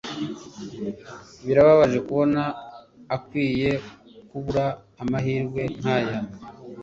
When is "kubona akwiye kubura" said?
2.07-4.65